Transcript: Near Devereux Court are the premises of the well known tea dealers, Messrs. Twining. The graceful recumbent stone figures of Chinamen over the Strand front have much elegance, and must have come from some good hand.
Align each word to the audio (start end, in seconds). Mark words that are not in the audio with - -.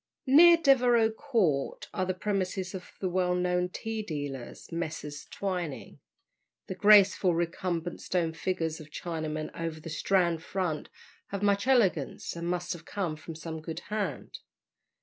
Near 0.25 0.57
Devereux 0.57 1.11
Court 1.11 1.87
are 1.93 2.07
the 2.07 2.15
premises 2.15 2.73
of 2.73 2.91
the 2.99 3.07
well 3.07 3.35
known 3.35 3.69
tea 3.69 4.01
dealers, 4.01 4.71
Messrs. 4.71 5.25
Twining. 5.29 5.99
The 6.65 6.73
graceful 6.73 7.35
recumbent 7.35 8.01
stone 8.01 8.33
figures 8.33 8.79
of 8.79 8.89
Chinamen 8.89 9.51
over 9.53 9.79
the 9.79 9.91
Strand 9.91 10.41
front 10.41 10.89
have 11.27 11.43
much 11.43 11.67
elegance, 11.67 12.35
and 12.35 12.47
must 12.47 12.73
have 12.73 12.83
come 12.83 13.15
from 13.15 13.35
some 13.35 13.61
good 13.61 13.81
hand. 13.91 14.39